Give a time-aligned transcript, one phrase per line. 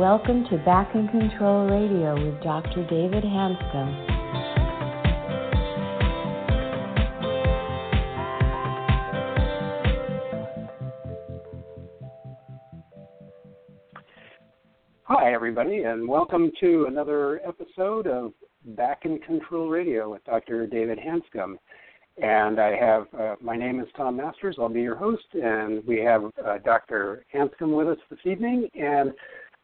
[0.00, 2.86] welcome to Back in Control Radio with Dr.
[2.88, 4.06] David Hanscom.
[15.02, 18.32] Hi, everybody, and welcome to another episode of
[18.64, 20.66] Back in Control Radio with Dr.
[20.66, 21.56] David Hanscom.
[22.16, 24.56] And I have, uh, my name is Tom Masters.
[24.58, 27.26] I'll be your host, and we have uh, Dr.
[27.34, 28.66] Hanscom with us this evening.
[28.72, 29.12] And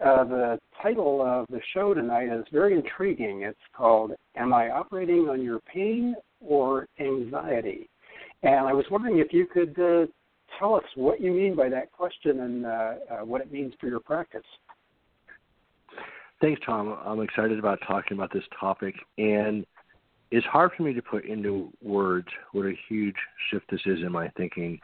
[0.05, 3.43] uh, the title of the show tonight is very intriguing.
[3.43, 7.89] It's called Am I Operating on Your Pain or Anxiety?
[8.43, 10.07] And I was wondering if you could uh,
[10.59, 13.89] tell us what you mean by that question and uh, uh, what it means for
[13.89, 14.45] your practice.
[16.43, 16.99] Thanks, Tom.
[17.05, 18.95] I'm excited about talking about this topic.
[19.17, 19.65] And
[20.31, 23.17] it's hard for me to put into words what a huge
[23.51, 24.79] shift this is in my thinking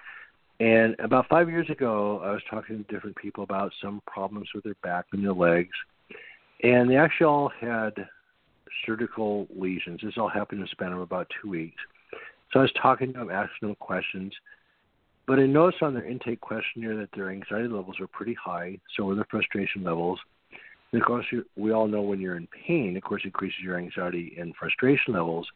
[0.63, 4.63] and about five years ago, I was talking to different people about some problems with
[4.63, 5.75] their back and their legs,
[6.63, 7.93] and they actually all had
[8.87, 10.01] surgical lesions.
[10.05, 11.83] This all happened in a span of about two weeks.
[12.53, 14.33] So I was talking to them, asking them questions,
[15.27, 18.79] but I noticed on their intake questionnaire that their anxiety levels were pretty high.
[18.97, 20.21] So were their frustration levels.
[20.93, 24.37] And of course, we all know when you're in pain, of course, increases your anxiety
[24.39, 25.49] and frustration levels.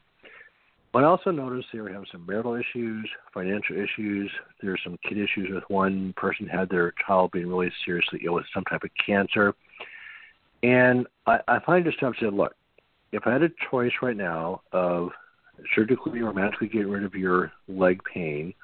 [0.96, 4.30] But I also noticed they were having some marital issues, financial issues.
[4.62, 8.46] There's some kid issues with one person had their child being really seriously ill with
[8.54, 9.54] some type of cancer.
[10.62, 12.54] And I, I finally just stopped said, look,
[13.12, 15.10] if I had a choice right now of
[15.74, 18.54] surgically or magically getting rid of your leg pain,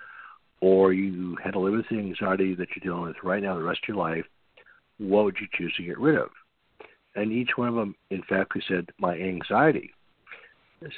[0.62, 3.62] or you had to live with the anxiety that you're dealing with right now the
[3.62, 4.24] rest of your life,
[4.96, 6.30] what would you choose to get rid of?
[7.14, 9.92] And each one of them emphatically said, my anxiety.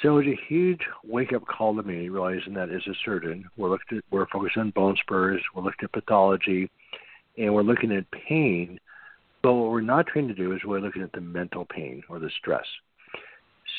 [0.01, 3.45] So it was a huge wake up call to me, realizing that as a surgeon,
[3.55, 6.69] we're looking at, we're focused on bone spurs, we're looking at pathology,
[7.37, 8.79] and we're looking at pain.
[9.43, 12.19] But what we're not trained to do is we're looking at the mental pain or
[12.19, 12.65] the stress.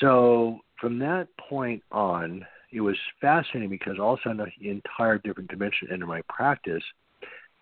[0.00, 5.19] So from that point on, it was fascinating because all of a sudden an entire
[5.19, 6.83] different dimension entered my practice.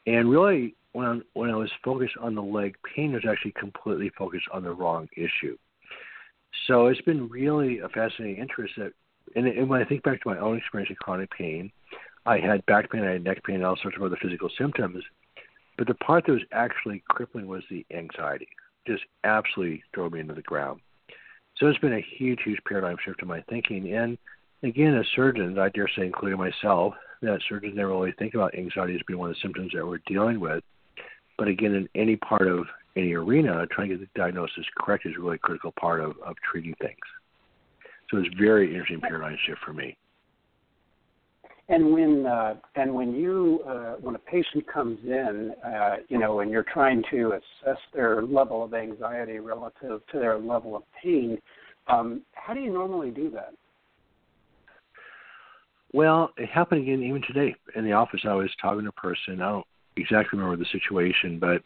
[0.06, 3.52] And really, when I, when I was focused on the leg pain, I was actually
[3.52, 5.56] completely focused on the wrong issue.
[6.66, 8.92] So it's been really a fascinating interest that,
[9.36, 11.70] and, and when I think back to my own experience of chronic pain,
[12.26, 15.04] I had back pain, I had neck pain, and all sorts of other physical symptoms.
[15.76, 18.48] But the part that was actually crippling was the anxiety.
[18.86, 20.80] Just absolutely drove me into the ground.
[21.56, 23.94] So it's been a huge, huge paradigm shift in my thinking.
[23.94, 24.18] And
[24.62, 28.94] again, as surgeons, I dare say, including myself, that surgeons never really think about anxiety
[28.94, 30.62] as being one of the symptoms that we're dealing with.
[31.38, 32.66] But again, in any part of
[32.96, 36.36] any arena, trying to get the diagnosis correct is really a critical part of, of
[36.50, 36.96] treating things.
[38.10, 39.96] So it's very interesting paradigm shift for me.
[41.68, 46.40] And when uh, and when you uh, when a patient comes in, uh, you know,
[46.40, 51.38] and you're trying to assess their level of anxiety relative to their level of pain,
[51.88, 53.54] um, how do you normally do that?
[55.94, 58.20] Well, it happened again even today in the office.
[58.24, 59.40] I was talking to a person.
[59.40, 59.66] I don't
[59.96, 61.62] exactly remember the situation, but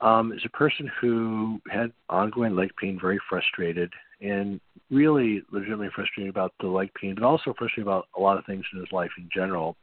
[0.00, 4.60] um, is a person who had ongoing leg pain, very frustrated, and
[4.90, 8.64] really legitimately frustrated about the leg pain, but also frustrated about a lot of things
[8.72, 9.76] in his life in general.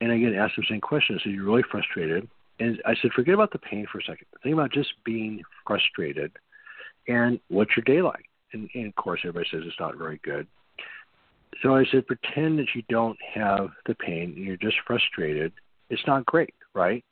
[0.00, 1.18] And again, asked him the same question.
[1.18, 2.28] I said, You're really frustrated.
[2.60, 4.26] And I said, Forget about the pain for a second.
[4.42, 6.32] Think about just being frustrated
[7.08, 8.24] and what's your day like?
[8.52, 10.46] And, and of course, everybody says it's not very good.
[11.62, 15.52] So I said, Pretend that you don't have the pain and you're just frustrated.
[15.88, 17.04] It's not great, right?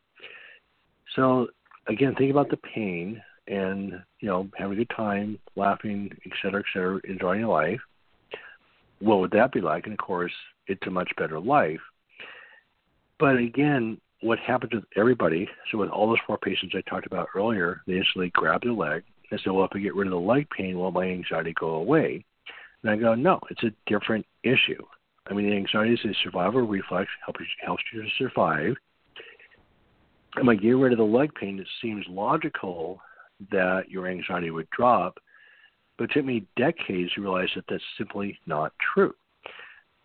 [1.17, 1.49] So
[1.89, 6.61] again, think about the pain and you know having a good time, laughing, et cetera,
[6.61, 7.81] et cetera, enjoying your life.
[9.01, 9.85] What would that be like?
[9.85, 10.33] And of course,
[10.67, 11.81] it's a much better life.
[13.19, 15.49] But again, what happens with everybody?
[15.71, 19.05] So with all those four patients I talked about earlier, they instantly grab their leg
[19.31, 21.71] and say, "Well, if I get rid of the leg pain, will my anxiety go
[21.75, 22.25] away?"
[22.83, 24.83] And I go, "No, it's a different issue.
[25.27, 28.77] I mean, anxiety is a survival reflex, helps helps you to survive."
[30.37, 33.01] And by getting rid of the leg pain, it seems logical
[33.51, 35.19] that your anxiety would drop.
[35.97, 39.15] But it took me decades to realize that that's simply not true.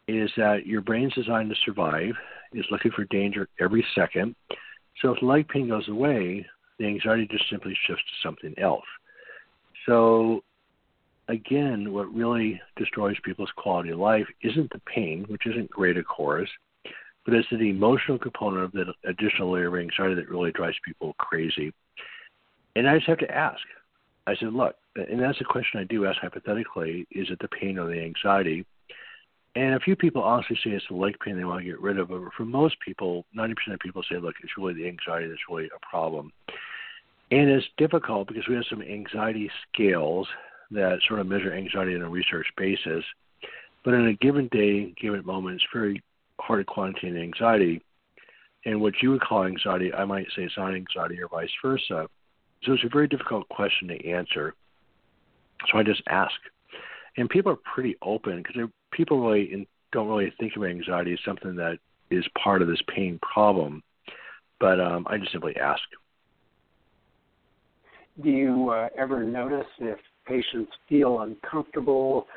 [0.07, 2.13] Is that your brain's designed to survive,
[2.53, 4.35] is looking for danger every second.
[5.01, 6.45] So if leg pain goes away,
[6.77, 8.85] the anxiety just simply shifts to something else.
[9.85, 10.43] So
[11.27, 16.05] again, what really destroys people's quality of life isn't the pain, which isn't great, of
[16.05, 16.49] course
[17.29, 21.13] but it's the emotional component of the additional layer of anxiety that really drives people
[21.19, 21.71] crazy.
[22.75, 23.61] And I just have to ask.
[24.25, 27.77] I said, look, and that's a question I do ask hypothetically: is it the pain
[27.77, 28.65] or the anxiety?
[29.55, 31.99] And a few people honestly say it's the leg pain they want to get rid
[31.99, 35.49] of, but for most people, 90% of people say, look, it's really the anxiety that's
[35.49, 36.31] really a problem.
[37.31, 40.27] And it's difficult because we have some anxiety scales
[40.71, 43.03] that sort of measure anxiety on a research basis.
[43.83, 46.03] But in a given day, given moment, it's very
[46.39, 47.81] hard to quantitate anxiety.
[48.65, 52.07] And what you would call anxiety, I might say it's not anxiety or vice versa.
[52.63, 54.53] So it's a very difficult question to answer.
[55.71, 56.35] So I just ask.
[57.17, 61.55] And people are pretty open because people really don't really think of anxiety as something
[61.55, 61.79] that
[62.11, 63.81] is part of this pain problem.
[64.59, 65.81] But um, I just simply ask.
[68.21, 69.97] Do you uh, ever notice if
[70.27, 72.27] patients feel uncomfortable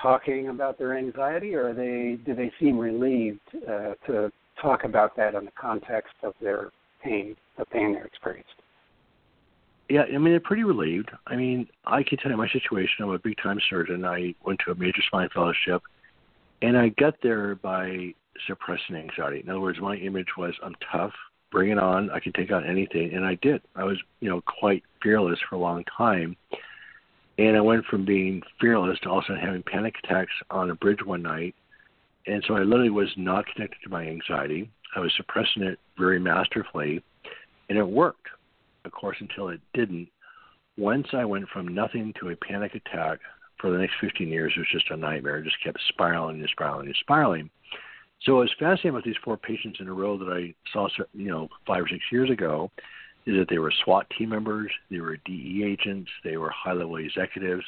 [0.00, 4.30] talking about their anxiety, or they do they seem relieved uh, to
[4.60, 6.70] talk about that in the context of their
[7.02, 8.54] pain, the pain they're experiencing?
[9.88, 11.10] Yeah, I mean they're pretty relieved.
[11.26, 13.02] I mean, I can tell you my situation.
[13.04, 14.04] I'm a big time surgeon.
[14.04, 15.82] I went to a major spine fellowship,
[16.62, 18.14] and I got there by
[18.46, 19.40] suppressing anxiety.
[19.40, 21.12] In other words, my image was I'm tough,
[21.50, 23.62] bring it on, I can take on anything, and I did.
[23.76, 26.36] I was, you know, quite fearless for a long time.
[27.38, 31.22] And I went from being fearless to also having panic attacks on a bridge one
[31.22, 31.54] night.
[32.26, 34.70] And so I literally was not connected to my anxiety.
[34.96, 37.02] I was suppressing it very masterfully,
[37.68, 38.28] and it worked,
[38.84, 40.08] of course, until it didn't.
[40.76, 43.18] Once I went from nothing to a panic attack
[43.60, 45.38] for the next 15 years, it was just a nightmare.
[45.38, 47.50] It just kept spiraling and spiraling and spiraling.
[48.22, 51.30] So it was fascinating about these four patients in a row that I saw, you
[51.30, 52.70] know, five or six years ago,
[53.26, 57.64] is that they were SWAT team members, they were DEA agents, they were high-level executives,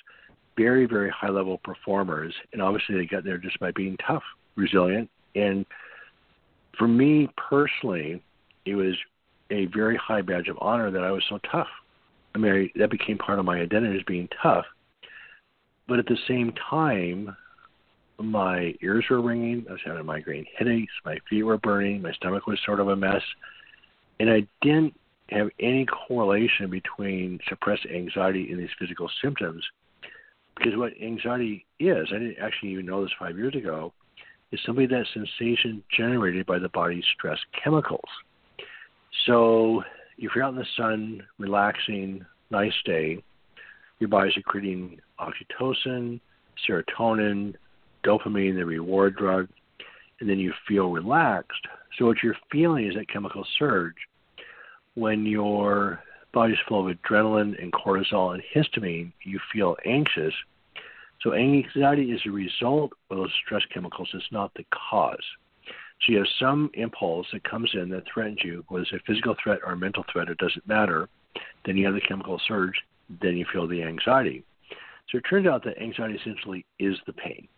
[0.56, 4.22] very, very high-level performers, and obviously they got there just by being tough,
[4.56, 5.64] resilient, and
[6.78, 8.22] for me personally,
[8.64, 8.94] it was
[9.50, 11.68] a very high badge of honor that I was so tough.
[12.34, 14.66] I mean, I, that became part of my identity as being tough.
[15.88, 17.34] But at the same time,
[18.18, 19.64] my ears were ringing.
[19.68, 20.92] I was having migraine headaches.
[21.04, 22.02] My feet were burning.
[22.02, 23.22] My stomach was sort of a mess.
[24.18, 24.94] And I didn't
[25.30, 29.64] have any correlation between suppressed anxiety and these physical symptoms.
[30.56, 33.92] Because what anxiety is, I didn't actually even know this five years ago,
[34.52, 38.08] is simply that sensation generated by the body's stress chemicals.
[39.26, 39.82] So
[40.18, 43.22] if you're out in the sun, relaxing, nice day,
[43.98, 46.20] your body's secreting oxytocin,
[46.68, 47.54] serotonin,
[48.04, 49.48] dopamine, the reward drug,
[50.20, 51.66] and then you feel relaxed.
[51.98, 53.96] So what you're feeling is that chemical surge.
[54.96, 56.02] When your
[56.32, 60.32] body's full of adrenaline and cortisol and histamine, you feel anxious.
[61.20, 64.08] So anxiety is a result of those stress chemicals.
[64.14, 65.22] It's not the cause.
[66.00, 69.36] So you have some impulse that comes in that threatens you, whether it's a physical
[69.42, 71.10] threat or a mental threat, it doesn't matter.
[71.66, 72.74] Then you have the chemical surge,
[73.20, 74.44] then you feel the anxiety.
[75.10, 77.48] So it turns out that anxiety essentially is the pain.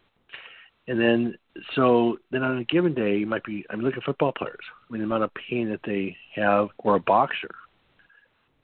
[0.89, 1.35] And then,
[1.75, 4.57] so then on a given day, you might be, I mean, look at football players.
[4.89, 7.55] I mean, the amount of pain that they have, or a boxer,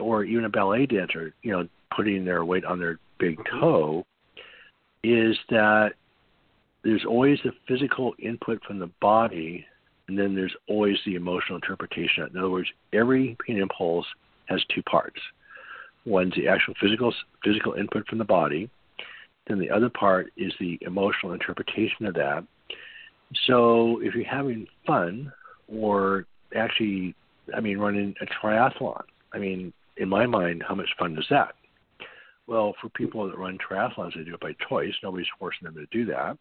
[0.01, 3.61] or even a ballet dancer, you know, putting their weight on their big mm-hmm.
[3.61, 4.07] toe,
[5.03, 5.93] is that
[6.83, 9.67] there's always the physical input from the body,
[10.09, 12.27] and then there's always the emotional interpretation.
[12.33, 14.07] In other words, every pain impulse
[14.47, 15.21] has two parts.
[16.07, 17.13] One's the actual physical
[17.43, 18.71] physical input from the body,
[19.47, 22.45] then the other part is the emotional interpretation of that.
[23.47, 25.33] So if you're having fun,
[25.69, 27.15] or actually,
[27.55, 29.03] I mean, running a triathlon,
[29.33, 31.55] I mean, in my mind, how much fun is that?
[32.47, 34.93] Well, for people that run triathlons, they do it by choice.
[35.03, 36.37] Nobody's forcing them to do that.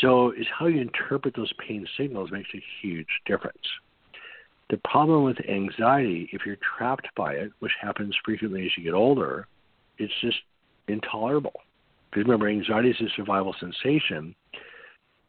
[0.00, 3.56] So, it's how you interpret those pain signals makes a huge difference.
[4.68, 8.92] The problem with anxiety, if you're trapped by it, which happens frequently as you get
[8.92, 9.46] older,
[9.96, 10.36] it's just
[10.88, 11.60] intolerable.
[12.10, 14.34] Because remember, anxiety is a survival sensation.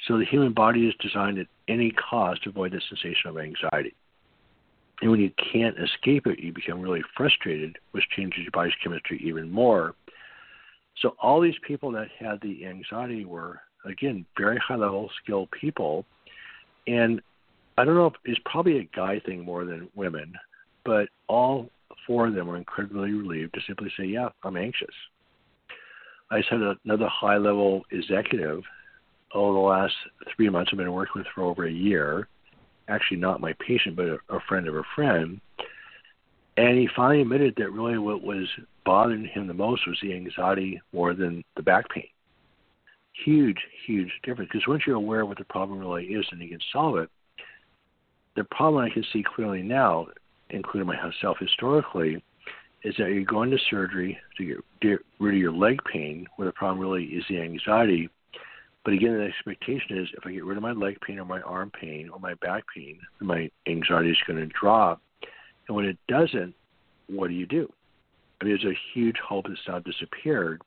[0.08, 3.94] So the human body is designed at any cost to avoid the sensation of anxiety.
[5.02, 9.22] And when you can't escape it, you become really frustrated, which changes your body's chemistry
[9.24, 9.96] even more.
[11.02, 16.06] So all these people that had the anxiety were, again, very high level skilled people.
[16.88, 17.22] And
[17.78, 20.34] I don't know if it's probably a guy thing more than women,
[20.84, 21.70] but all
[22.06, 24.94] four of them were incredibly relieved to simply say, Yeah, I'm anxious.
[26.32, 28.62] I just had another high level executive
[29.34, 29.94] over the last
[30.36, 32.28] three months I've been working with for over a year.
[32.88, 35.40] Actually, not my patient, but a, a friend of a friend.
[36.58, 38.48] And he finally admitted that really what was
[38.86, 42.08] bothering him the most was the anxiety more than the back pain.
[43.26, 44.50] Huge, huge difference.
[44.52, 47.10] Because once you're aware of what the problem really is and you can solve it,
[48.36, 50.08] the problem I can see clearly now,
[50.50, 52.24] including myself historically,
[52.84, 56.46] is that you're going to surgery to get, get rid of your leg pain, where
[56.46, 58.10] the problem really is the anxiety.
[58.86, 61.42] But again, the expectation is if I get rid of my leg pain or my
[61.42, 65.02] arm pain or my back pain, my anxiety is going to drop.
[65.68, 66.56] And when it doesn't,
[67.08, 67.72] what do you do?
[68.42, 70.62] I mean, there's a huge hope that's now disappeared.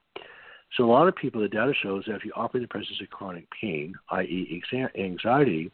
[0.76, 3.00] So a lot of people, the data shows that if you operate in the presence
[3.00, 4.62] of chronic pain, i.e.,
[4.98, 5.70] anxiety,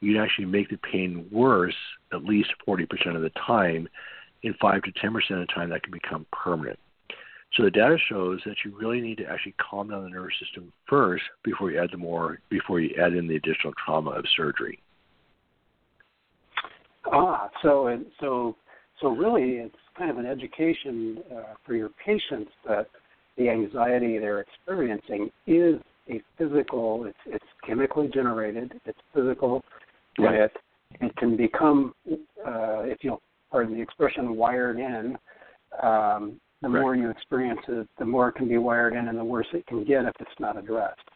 [0.00, 1.74] you can actually make the pain worse
[2.12, 3.88] at least 40% of the time.
[4.44, 6.78] In 5 to 10% of the time, that can become permanent.
[7.54, 10.70] So the data shows that you really need to actually calm down the nervous system
[10.88, 14.78] first before you add the more before you add in the additional trauma of surgery.
[17.10, 18.56] Ah, so and so
[19.00, 22.88] so really, it's kind of an education uh, for your patients that
[23.36, 25.76] the anxiety they're experiencing is
[26.10, 27.04] a physical.
[27.06, 28.80] It's it's chemically generated.
[28.84, 29.64] It's physical,
[30.18, 30.34] right.
[30.34, 30.52] it
[31.00, 33.20] it can become, uh, if you'll
[33.54, 35.16] pardon the expression, wired in.
[35.80, 39.24] Um, the more you experience it, the more it can be wired in, and the
[39.24, 41.08] worse it can get if it's not addressed.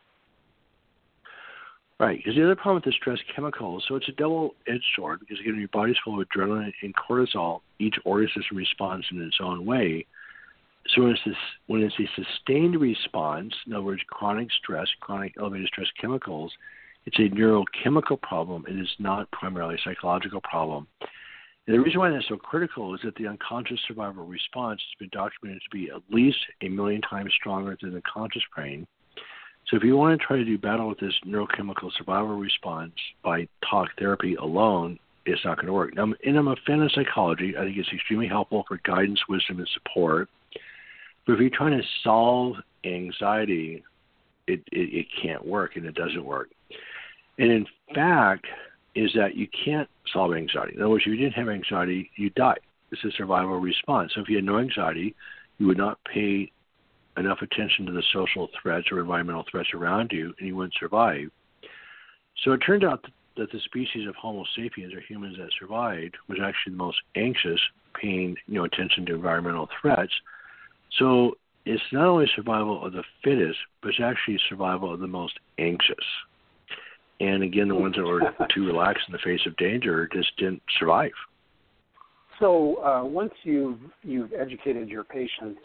[1.98, 5.40] Right, because the other problem with the stress chemicals, so it's a double-edged sword because
[5.40, 7.62] again, your body's full of adrenaline and cortisol.
[7.80, 10.06] Each organ system responds in its own way.
[10.94, 11.34] So when it's, this,
[11.66, 16.52] when it's a sustained response, in other words, chronic stress, chronic elevated stress chemicals,
[17.04, 18.64] it's a neurochemical problem.
[18.68, 20.86] It is not primarily a psychological problem.
[21.68, 25.10] And the reason why that's so critical is that the unconscious survival response has been
[25.12, 28.88] documented to be at least a million times stronger than the conscious brain
[29.70, 33.48] so if you want to try to do battle with this neurochemical survival response by
[33.68, 35.94] talk therapy alone, it's not going to work.
[35.94, 37.54] Now, and I'm a fan of psychology.
[37.54, 40.30] I think it's extremely helpful for guidance, wisdom, and support.
[41.26, 43.84] But if you're trying to solve anxiety,
[44.46, 46.48] it, it, it can't work, and it doesn't work.
[47.38, 48.46] And in fact,
[48.98, 50.74] is that you can't solve anxiety.
[50.74, 52.56] In other words, if you didn't have anxiety, you die.
[52.90, 54.12] It's a survival response.
[54.14, 55.14] So if you had no anxiety,
[55.58, 56.50] you would not pay
[57.16, 61.30] enough attention to the social threats or environmental threats around you, and you wouldn't survive.
[62.44, 63.04] So it turned out
[63.36, 67.60] that the species of Homo sapiens, or humans that survived, was actually the most anxious,
[68.00, 70.12] paying you know attention to environmental threats.
[70.98, 75.38] So it's not only survival of the fittest, but it's actually survival of the most
[75.58, 76.04] anxious.
[77.20, 78.20] And again, the ones that were
[78.54, 81.12] too relaxed in the face of danger just didn't survive.
[82.38, 85.60] So uh, once you've you've educated your patients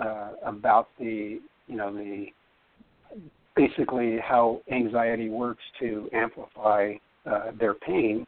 [0.00, 2.26] uh, about the you know the
[3.56, 6.92] basically how anxiety works to amplify
[7.26, 8.26] uh, their pain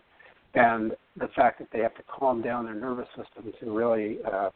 [0.54, 4.50] and the fact that they have to calm down their nervous system to really uh,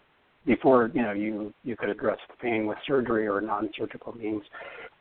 [0.47, 4.43] before you know you you could address the pain with surgery or non-surgical means.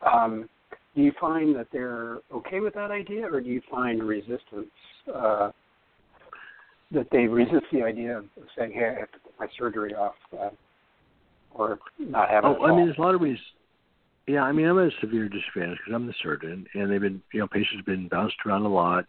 [0.02, 0.50] Um,
[0.98, 4.72] do you find that they're okay with that idea, or do you find resistance
[5.14, 5.52] uh,
[6.92, 8.26] that they resist the idea of
[8.58, 10.16] saying, "Hey, I have to put my surgery off"?
[10.34, 10.50] Uh,
[11.54, 13.38] or not have oh, I mean, there's a lot of ways.
[14.26, 17.22] Yeah, I mean, I'm at a severe disadvantage because I'm the surgeon, and they've been,
[17.32, 19.06] you know, patients have been bounced around a lot.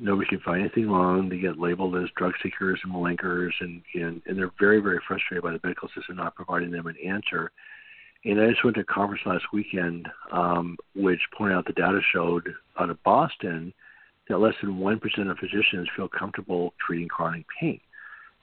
[0.00, 1.28] Nobody can find anything wrong.
[1.28, 5.44] They get labeled as drug seekers and malingerers, and and, and they're very, very frustrated
[5.44, 7.52] by the medical system not providing them an answer.
[8.24, 12.00] And I just went to a conference last weekend, um, which pointed out the data
[12.12, 13.72] showed out of Boston
[14.28, 17.80] that less than 1% of physicians feel comfortable treating chronic pain.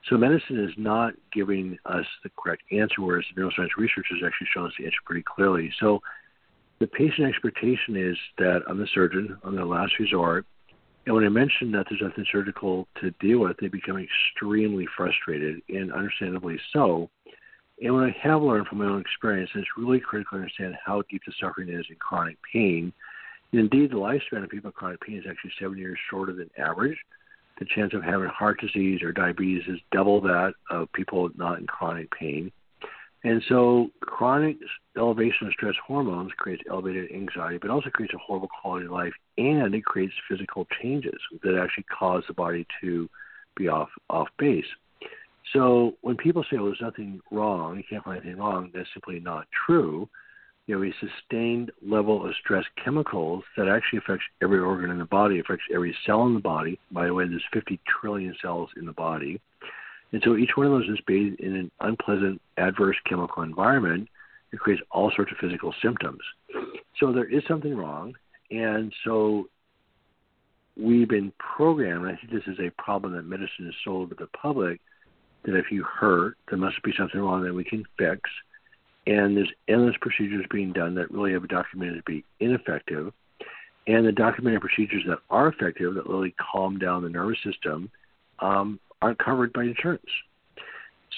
[0.10, 4.48] So medicine is not giving us the correct answer, whereas the neuroscience research has actually
[4.53, 5.72] shown us the answer pretty clearly.
[5.79, 6.01] So
[6.79, 10.46] the patient expectation is that I'm the surgeon, I'm the last resort.
[11.05, 15.62] And when I mention that there's nothing surgical to deal with, they become extremely frustrated,
[15.69, 17.10] and understandably so.
[17.81, 21.03] And what I have learned from my own experience, is really critical to understand how
[21.10, 22.91] deep the suffering is in chronic pain.
[23.53, 26.98] Indeed, the lifespan of people with chronic pain is actually seven years shorter than average
[27.60, 31.67] the chance of having heart disease or diabetes is double that of people not in
[31.67, 32.51] chronic pain.
[33.24, 34.57] And so chronic
[34.96, 39.13] elevation of stress hormones creates elevated anxiety, but also creates a horrible quality of life,
[39.38, 43.10] and it creates physical changes that actually cause the body to
[43.55, 44.65] be off off base.
[45.53, 49.19] So when people say, "Well, there's nothing wrong," you can't find anything wrong, that's simply
[49.19, 50.09] not true
[50.67, 55.05] you know, a sustained level of stress chemicals that actually affects every organ in the
[55.05, 56.77] body, affects every cell in the body.
[56.91, 59.39] By the way, there's 50 trillion cells in the body.
[60.11, 64.09] And so each one of those is bathed in an unpleasant, adverse chemical environment.
[64.51, 66.19] It creates all sorts of physical symptoms.
[66.99, 68.15] So there is something wrong.
[68.51, 69.47] And so
[70.75, 74.27] we've been programmed, I think this is a problem that medicine has sold to the
[74.27, 74.81] public,
[75.44, 78.29] that if you hurt, there must be something wrong that we can fix
[79.08, 83.13] and there's endless procedures being done that really have documented to be ineffective.
[83.88, 87.89] And the documented procedures that are effective, that really calm down the nervous system,
[88.39, 90.10] um, aren't covered by insurance.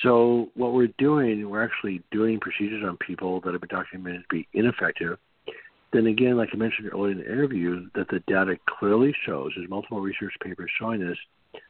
[0.03, 4.27] So what we're doing, we're actually doing procedures on people that have been documented to
[4.29, 5.17] be ineffective.
[5.91, 9.67] Then again, like I mentioned earlier in the interview, that the data clearly shows, there's
[9.67, 11.17] multiple research papers showing this,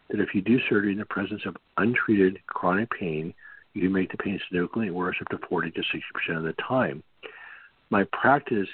[0.09, 3.33] that if you do surgery in the presence of untreated chronic pain,
[3.73, 7.03] you can make the pain significantly worse up to 40 to 60% of the time.
[7.89, 8.67] My practice,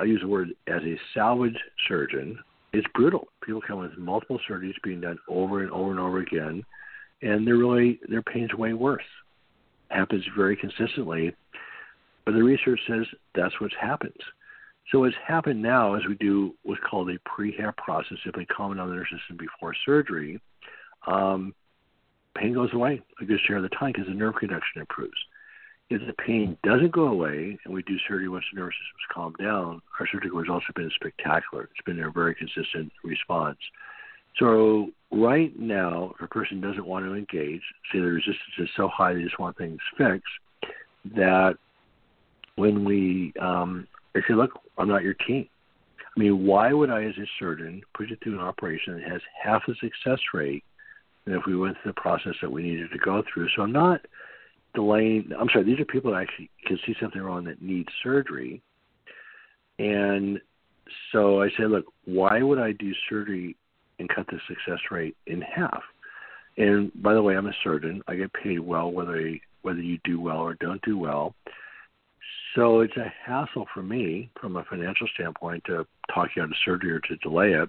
[0.00, 1.58] I use the word as a salvage
[1.88, 2.38] surgeon,
[2.72, 3.28] is brutal.
[3.42, 6.64] People come with multiple surgeries being done over and over and over again,
[7.20, 9.02] and they're really their pain's way worse.
[9.88, 11.34] Happens very consistently,
[12.24, 14.16] but the research says that's what happens.
[14.90, 18.88] So what's happened now is we do what's called a prehab process, simply calming down
[18.88, 20.40] the nervous system before surgery.
[21.06, 21.54] Um,
[22.36, 25.18] pain goes away a good share of the time because the nerve conduction improves.
[25.90, 29.14] If the pain doesn't go away and we do surgery once the nervous system is
[29.14, 31.64] calmed down, our surgical results have been spectacular.
[31.64, 33.58] It's been a very consistent response.
[34.38, 37.60] So right now, if a person doesn't want to engage,
[37.92, 40.24] say the resistance is so high they just want things fixed,
[41.14, 41.56] that
[42.56, 45.48] when we um, I say, look, I'm not your team.
[46.16, 49.20] I mean, why would I, as a surgeon, put you through an operation that has
[49.42, 50.62] half the success rate
[51.24, 53.48] than if we went through the process that we needed to go through?
[53.54, 54.00] So I'm not
[54.74, 55.30] delaying.
[55.38, 58.62] I'm sorry, these are people that actually can see something wrong that need surgery.
[59.78, 60.40] And
[61.12, 63.56] so I say, look, why would I do surgery
[63.98, 65.82] and cut the success rate in half?
[66.58, 68.02] And by the way, I'm a surgeon.
[68.08, 71.34] I get paid well whether I, whether you do well or don't do well.
[72.54, 76.56] So it's a hassle for me from a financial standpoint to talk you out of
[76.64, 77.68] surgery or to delay it.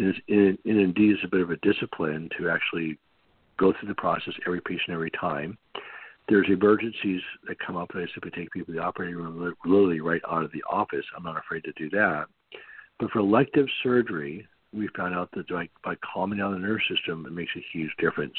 [0.00, 2.98] It is it, indeed is a bit of a discipline to actually
[3.58, 5.58] go through the process every patient every time
[6.30, 10.00] there's emergencies that come up, that I simply take people to the operating room literally
[10.00, 11.04] right out of the office.
[11.16, 12.26] I'm not afraid to do that.
[13.00, 17.26] But for elective surgery, we found out that by, by calming down the nervous system,
[17.26, 18.34] it makes a huge difference.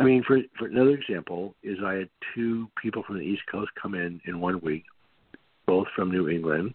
[0.00, 3.70] I mean, for, for another example, is I had two people from the East Coast
[3.80, 4.84] come in in one week,
[5.66, 6.74] both from New England,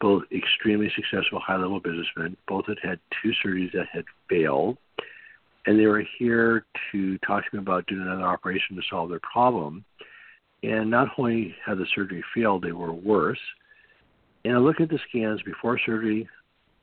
[0.00, 2.36] both extremely successful high-level businessmen.
[2.46, 4.78] Both had had two surgeries that had failed
[5.66, 9.20] and they were here to talk to me about doing another operation to solve their
[9.20, 9.84] problem.
[10.62, 13.40] And not only had the surgery failed, they were worse.
[14.44, 16.28] And I looked at the scans before surgery.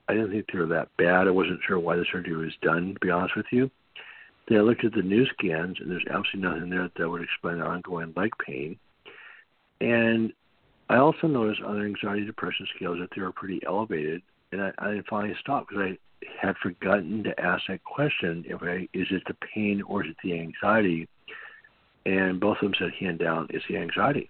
[0.08, 1.28] I didn't think they were that bad.
[1.28, 3.70] I wasn't sure why the surgery was done, to be honest with you.
[4.48, 7.60] Then I looked at the new scans, and there's absolutely nothing there that would explain
[7.60, 8.78] the ongoing leg pain.
[9.80, 10.34] And
[10.92, 14.22] I also noticed on their anxiety depression scales that they were pretty elevated.
[14.52, 18.44] And I, I finally stopped because I had forgotten to ask that question.
[18.46, 21.08] If I, is it the pain or is it the anxiety?
[22.06, 24.30] And both of them said, hand down, it's the anxiety.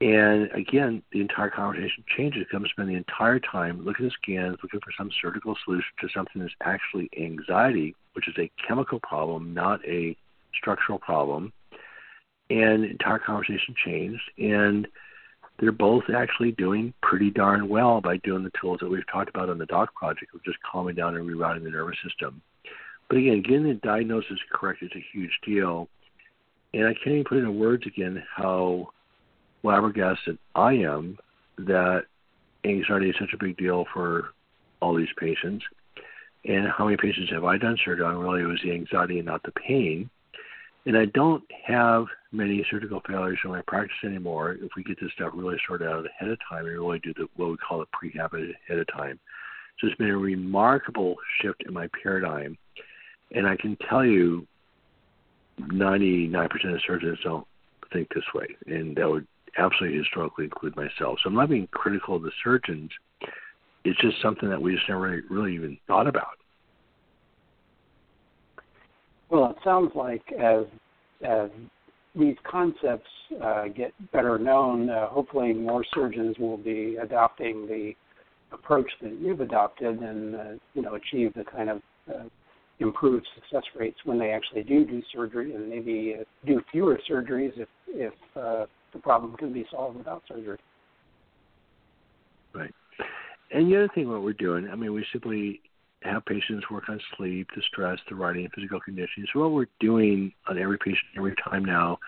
[0.00, 2.46] And again, the entire conversation changes.
[2.52, 6.40] Come spend the entire time looking at scans, looking for some surgical solution to something
[6.40, 10.16] that's actually anxiety, which is a chemical problem, not a
[10.54, 11.52] structural problem.
[12.48, 14.22] And the entire conversation changed.
[14.38, 14.86] And
[15.58, 19.48] they're both actually doing pretty darn well by doing the tools that we've talked about
[19.48, 22.42] on the Doc project of just calming down and rerouting the nervous system.
[23.08, 25.88] But again, getting the diagnosis correct is a huge deal.
[26.74, 28.90] And I can't even put into words again how
[29.62, 31.18] flabbergasted I am
[31.58, 32.04] that
[32.64, 34.30] anxiety is such a big deal for
[34.80, 35.64] all these patients.
[36.44, 38.18] And how many patients have I done surgery on?
[38.18, 40.10] Really, it was the anxiety and not the pain.
[40.84, 44.52] And I don't have many surgical failures in my practice anymore.
[44.52, 47.26] If we get this stuff really sorted out ahead of time, we really do the
[47.36, 49.18] what we call a prehab ahead of time.
[49.80, 52.56] So it's been a remarkable shift in my paradigm.
[53.32, 54.46] And I can tell you,
[55.60, 57.46] 99% of surgeons don't
[57.92, 58.46] think this way.
[58.66, 59.26] And that would
[59.58, 61.18] absolutely historically include myself.
[61.22, 62.90] So I'm not being critical of the surgeons.
[63.84, 66.38] It's just something that we just never really even thought about.
[69.28, 70.64] Well, it sounds like as
[71.22, 71.50] as
[72.18, 73.08] these concepts
[73.42, 77.92] uh, get better known, uh, hopefully more surgeons will be adopting the
[78.52, 82.24] approach that you've adopted and uh, you know achieve the kind of uh,
[82.78, 87.52] improved success rates when they actually do do surgery and maybe uh, do fewer surgeries
[87.56, 90.58] if if uh, the problem can be solved without surgery.
[92.54, 92.72] Right.
[93.52, 95.60] And the other thing, what we're doing, I mean, we simply
[96.02, 99.26] have patients work on sleep, the stress, the writing, and physical conditioning.
[99.32, 101.98] So what we're doing on every patient every time now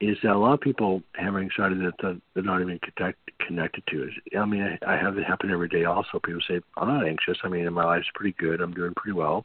[0.00, 4.10] is that a lot of people have anxiety that they're not even connect, connected to.
[4.38, 5.84] I mean, I, I have it happen every day.
[5.84, 7.38] Also, people say, "I'm not anxious.
[7.42, 8.60] I mean, my life's pretty good.
[8.60, 9.44] I'm doing pretty well."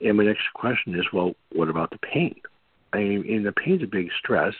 [0.00, 2.36] And my next question is, "Well, what about the pain?"
[2.92, 4.54] I mean, and the pain's a big stress,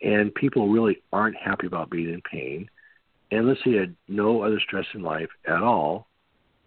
[0.00, 2.68] and people really aren't happy about being in pain.
[3.30, 6.06] And let's say no other stress in life at all,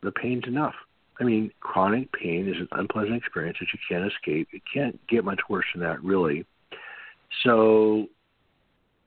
[0.02, 0.76] the pain's enough.
[1.20, 4.50] I mean, chronic pain is an unpleasant experience that you can't escape.
[4.52, 6.46] It can't get much worse than that, really.
[7.44, 8.08] So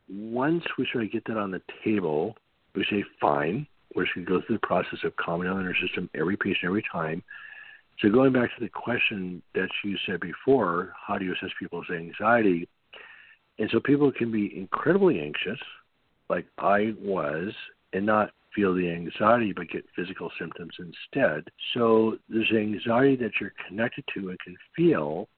[0.09, 2.37] once we sort of get that on the table,
[2.75, 5.65] we say, fine, we're just going to go through the process of calming down the
[5.65, 7.23] nervous system every patient, every time.
[8.01, 11.91] So going back to the question that you said before, how do you assess people's
[11.91, 12.69] anxiety?
[13.59, 15.59] And so people can be incredibly anxious,
[16.31, 17.53] like I was,
[17.93, 21.45] and not feel the anxiety but get physical symptoms instead.
[21.75, 25.29] So there's anxiety that you're connected to and can feel,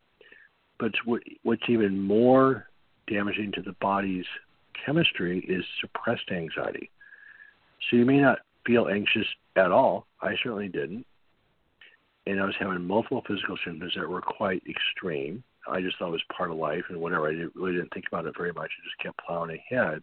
[0.78, 2.68] but what's even more
[3.06, 4.24] damaging to the body's
[4.86, 6.90] chemistry is suppressed anxiety.
[7.90, 10.06] So you may not feel anxious at all.
[10.22, 11.04] I certainly didn't.
[12.26, 15.42] And I was having multiple physical symptoms that were quite extreme.
[15.68, 17.28] I just thought it was part of life and whatever.
[17.28, 18.70] I didn't, really didn't think about it very much.
[18.70, 20.02] I just kept plowing ahead.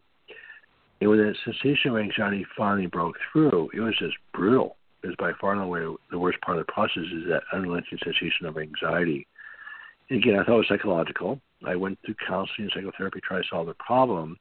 [1.00, 4.78] And when that sensation of anxiety finally broke through, it was just brutal.
[5.04, 8.00] It was by far and away the worst part of the process is that unrelenting
[8.04, 9.28] sensation of anxiety.
[10.10, 11.40] And again, I thought it was psychological.
[11.66, 14.38] I went through counseling and psychotherapy, trying to solve the problem,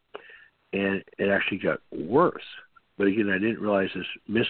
[0.73, 2.43] and it actually got worse.
[2.99, 4.07] But again, I didn't realize this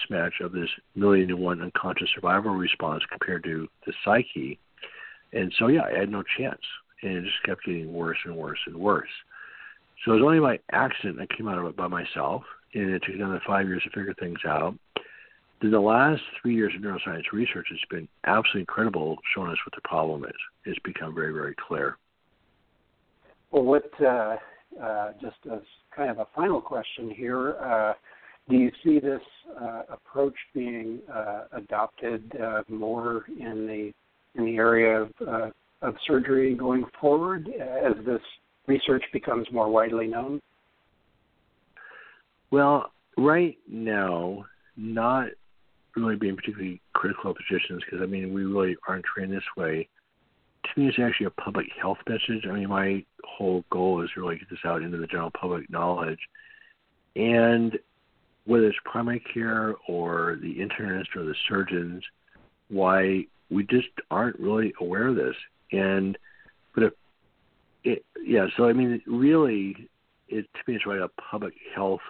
[0.09, 4.59] mismatch of this million to one unconscious survival response compared to the psyche.
[5.33, 6.61] And so, yeah, I had no chance.
[7.03, 9.09] And it just kept getting worse and worse and worse.
[10.03, 13.03] So it was only by accident I came out of it by myself, and it
[13.03, 14.75] took another five years to figure things out.
[15.61, 19.73] Then the last three years of neuroscience research has been absolutely incredible, showing us what
[19.75, 20.35] the problem is.
[20.65, 21.97] It's become very, very clear.
[23.51, 24.35] Well, what uh,
[24.81, 25.61] uh, just as
[25.95, 27.93] kind of a final question here, uh,
[28.49, 29.21] do you see this
[29.59, 33.91] uh, approach being uh, adopted uh, more in the
[34.39, 38.21] in the area of of surgery going forward as this
[38.67, 40.41] research becomes more widely known?
[42.51, 45.29] Well, right now, not
[45.95, 49.87] really being particularly critical of physicians because I mean we really aren't trained this way.
[50.63, 52.45] To me, it's actually a public health message.
[52.47, 55.69] I mean, my whole goal is to really get this out into the general public
[55.69, 56.19] knowledge,
[57.15, 57.77] and
[58.45, 62.03] whether it's primary care or the internist or the surgeons,
[62.69, 65.35] why we just aren't really aware of this.
[65.71, 66.17] And
[66.75, 66.93] but if
[67.87, 69.89] it, yeah, so I mean, really,
[70.27, 72.01] it to me it's really a public health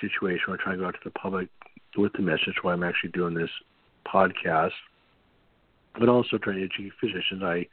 [0.00, 0.44] situation.
[0.48, 1.48] We're trying to go out to the public
[1.96, 2.54] with the message.
[2.62, 3.50] Why I'm actually doing this
[4.06, 4.70] podcast,
[5.98, 7.42] but also trying to educate physicians.
[7.42, 7.66] I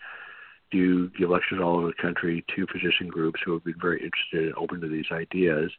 [0.71, 4.47] do give lectures all over the country to physician groups who have been very interested
[4.47, 5.71] and open to these ideas.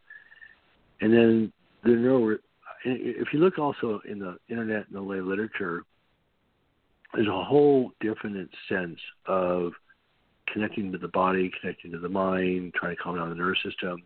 [1.00, 2.38] And then the neuro,
[2.84, 5.82] if you look also in the internet and the lay literature,
[7.12, 9.72] there's a whole different sense of
[10.52, 14.02] connecting to the body, connecting to the mind, trying to calm down the nervous system.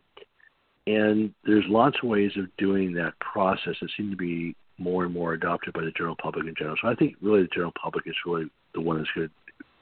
[0.87, 5.13] And there's lots of ways of doing that process that seem to be more and
[5.13, 6.77] more adopted by the general public in general.
[6.81, 9.35] So I think really the general public is really the one that's going to,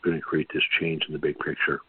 [0.02, 1.80] going to create this change in the big picture.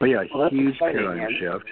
[0.00, 1.70] But yeah, well, huge paradigm shift.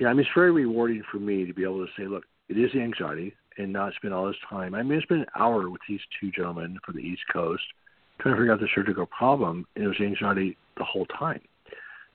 [0.00, 2.58] Yeah, I mean it's very rewarding for me to be able to say, look, it
[2.58, 4.74] is anxiety, and not spend all this time.
[4.74, 7.62] I mean, it's been an hour with these two gentlemen from the East Coast
[8.24, 11.40] trying to figure out the surgical problem, and it was anxiety the whole time.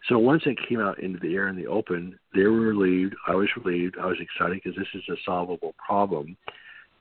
[0.07, 3.15] So once it came out into the air in the open, they were relieved.
[3.27, 3.95] I was relieved.
[4.01, 6.35] I was excited because this is a solvable problem.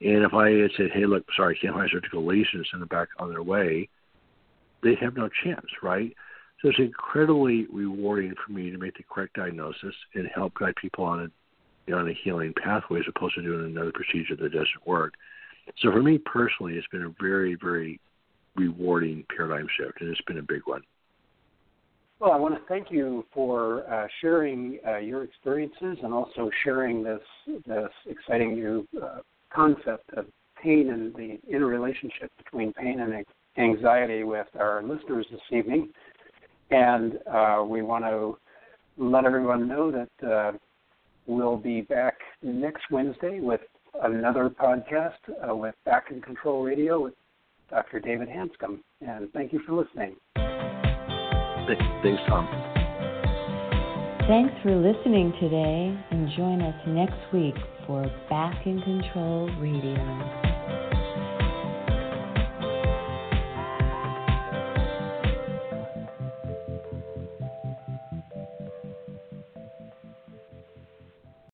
[0.02, 2.82] And if I had said, "Hey, look, sorry, I can't find surgical lesion," and send
[2.82, 3.88] them back on their way,
[4.82, 6.14] they'd have no chance, right?
[6.60, 11.04] So it's incredibly rewarding for me to make the correct diagnosis and help guide people
[11.04, 15.14] on a on a healing pathway as opposed to doing another procedure that doesn't work.
[15.78, 17.98] So for me personally, it's been a very, very
[18.58, 20.82] rewarding paradigm shift, and it's been a big one.
[22.20, 27.04] Well, I want to thank you for uh, sharing uh, your experiences and also sharing
[27.04, 27.20] this
[27.64, 29.18] this exciting new uh,
[29.54, 30.26] concept of
[30.60, 33.24] pain and the interrelationship between pain and
[33.56, 35.90] anxiety with our listeners this evening.
[36.70, 38.36] And uh, we want to
[38.96, 40.52] let everyone know that uh,
[41.26, 43.60] we'll be back next Wednesday with
[44.02, 45.18] another podcast
[45.48, 47.14] uh, with Back in Control Radio with
[47.70, 48.00] Dr.
[48.00, 48.80] David Hanscom.
[49.00, 50.16] And thank you for listening.
[52.02, 52.48] Thanks, Tom.
[54.26, 57.54] Thanks for listening today, and join us next week
[57.86, 60.57] for Back in Control Radio.